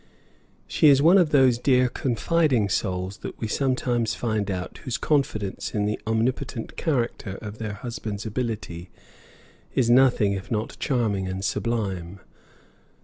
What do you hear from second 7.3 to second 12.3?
of their husbands' ability is nothing if not charming and sublime.